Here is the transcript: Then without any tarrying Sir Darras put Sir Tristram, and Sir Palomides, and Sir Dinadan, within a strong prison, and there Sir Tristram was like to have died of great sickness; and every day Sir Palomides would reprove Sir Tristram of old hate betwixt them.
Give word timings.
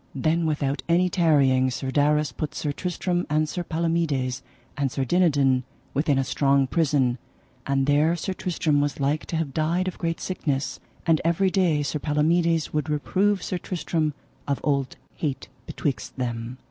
Then 0.15 0.47
without 0.47 0.81
any 0.89 1.09
tarrying 1.11 1.69
Sir 1.69 1.91
Darras 1.91 2.31
put 2.35 2.55
Sir 2.55 2.71
Tristram, 2.71 3.27
and 3.29 3.47
Sir 3.47 3.63
Palomides, 3.63 4.41
and 4.75 4.91
Sir 4.91 5.05
Dinadan, 5.05 5.61
within 5.93 6.17
a 6.17 6.23
strong 6.23 6.65
prison, 6.65 7.19
and 7.67 7.85
there 7.85 8.15
Sir 8.15 8.33
Tristram 8.33 8.81
was 8.81 8.99
like 8.99 9.27
to 9.27 9.35
have 9.35 9.53
died 9.53 9.87
of 9.87 9.99
great 9.99 10.19
sickness; 10.19 10.79
and 11.05 11.21
every 11.23 11.51
day 11.51 11.83
Sir 11.83 11.99
Palomides 11.99 12.73
would 12.73 12.89
reprove 12.89 13.43
Sir 13.43 13.59
Tristram 13.59 14.15
of 14.47 14.59
old 14.63 14.97
hate 15.17 15.49
betwixt 15.67 16.17
them. 16.17 16.57